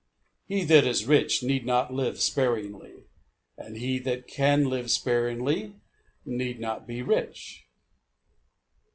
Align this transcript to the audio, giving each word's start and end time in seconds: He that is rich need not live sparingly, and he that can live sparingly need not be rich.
He 0.47 0.63
that 0.63 0.87
is 0.87 1.05
rich 1.05 1.43
need 1.43 1.63
not 1.63 1.93
live 1.93 2.19
sparingly, 2.19 3.03
and 3.55 3.77
he 3.77 3.99
that 3.99 4.25
can 4.27 4.67
live 4.67 4.89
sparingly 4.89 5.75
need 6.25 6.59
not 6.59 6.87
be 6.87 7.03
rich. 7.03 7.65